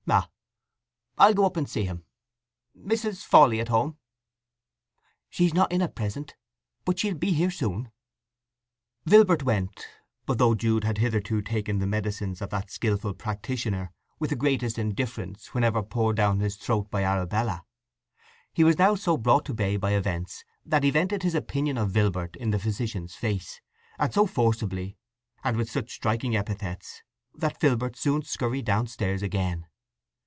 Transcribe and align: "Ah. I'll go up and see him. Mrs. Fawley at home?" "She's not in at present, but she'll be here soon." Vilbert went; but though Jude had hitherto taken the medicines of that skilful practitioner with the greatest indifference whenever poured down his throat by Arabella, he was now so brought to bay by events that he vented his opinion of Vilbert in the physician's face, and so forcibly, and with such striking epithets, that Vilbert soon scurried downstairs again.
"Ah. 0.09 0.29
I'll 1.27 1.35
go 1.35 1.45
up 1.45 1.55
and 1.55 1.69
see 1.69 1.83
him. 1.85 2.03
Mrs. 2.77 3.23
Fawley 3.23 3.59
at 3.59 3.67
home?" 3.67 3.97
"She's 5.29 5.53
not 5.53 5.71
in 5.71 5.83
at 5.83 5.93
present, 5.95 6.35
but 6.83 6.97
she'll 6.99 7.13
be 7.13 7.31
here 7.33 7.51
soon." 7.51 7.91
Vilbert 9.05 9.43
went; 9.43 9.85
but 10.25 10.39
though 10.39 10.55
Jude 10.55 10.83
had 10.83 10.97
hitherto 10.97 11.43
taken 11.43 11.77
the 11.77 11.85
medicines 11.85 12.41
of 12.41 12.49
that 12.49 12.71
skilful 12.71 13.13
practitioner 13.13 13.91
with 14.19 14.31
the 14.31 14.35
greatest 14.35 14.79
indifference 14.79 15.53
whenever 15.53 15.83
poured 15.83 16.15
down 16.17 16.39
his 16.39 16.55
throat 16.57 16.89
by 16.89 17.03
Arabella, 17.03 17.63
he 18.51 18.63
was 18.63 18.79
now 18.79 18.95
so 18.95 19.17
brought 19.17 19.45
to 19.45 19.53
bay 19.53 19.77
by 19.77 19.91
events 19.91 20.43
that 20.65 20.81
he 20.83 20.89
vented 20.89 21.21
his 21.21 21.35
opinion 21.35 21.77
of 21.77 21.91
Vilbert 21.91 22.35
in 22.37 22.49
the 22.49 22.59
physician's 22.59 23.13
face, 23.13 23.61
and 23.99 24.11
so 24.11 24.25
forcibly, 24.25 24.97
and 25.43 25.55
with 25.55 25.69
such 25.69 25.93
striking 25.93 26.35
epithets, 26.35 27.03
that 27.35 27.59
Vilbert 27.59 27.95
soon 27.95 28.23
scurried 28.23 28.65
downstairs 28.65 29.21
again. 29.21 29.67